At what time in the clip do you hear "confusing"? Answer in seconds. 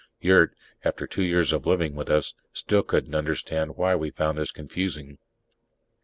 4.49-5.19